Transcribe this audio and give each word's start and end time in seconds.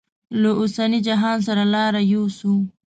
له 0.41 0.49
اوسني 0.59 0.99
جهان 1.07 1.37
سره 1.47 1.63
لاره 1.73 2.01
یوسو. 2.13 2.53